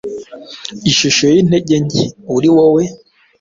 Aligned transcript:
Ishusho 0.89 1.23
yintege 1.33 1.75
nke, 1.85 2.03
uriwowe 2.35 2.83